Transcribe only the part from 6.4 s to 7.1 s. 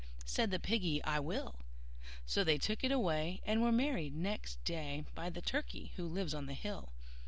the hill.